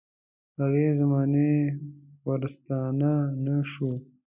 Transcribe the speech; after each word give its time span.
هغې 0.59 0.87
زمانې 0.99 1.51
ورستانه 2.27 3.13
نه 3.45 3.57
شو. 3.71 3.91